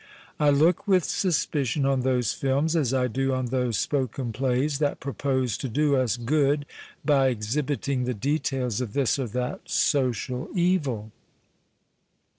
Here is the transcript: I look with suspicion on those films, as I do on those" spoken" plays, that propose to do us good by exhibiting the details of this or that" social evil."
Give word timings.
I 0.39 0.49
look 0.49 0.87
with 0.87 1.03
suspicion 1.03 1.85
on 1.85 2.01
those 2.01 2.33
films, 2.33 2.75
as 2.75 2.91
I 2.91 3.05
do 3.07 3.33
on 3.35 3.45
those" 3.53 3.77
spoken" 3.77 4.31
plays, 4.33 4.79
that 4.79 4.99
propose 4.99 5.59
to 5.59 5.69
do 5.69 5.95
us 5.95 6.17
good 6.17 6.65
by 7.05 7.27
exhibiting 7.27 8.05
the 8.05 8.15
details 8.15 8.81
of 8.81 8.93
this 8.93 9.19
or 9.19 9.27
that" 9.27 9.61
social 9.89 10.49
evil." 10.55 11.11